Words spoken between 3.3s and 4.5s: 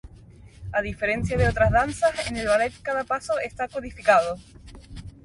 está codificado.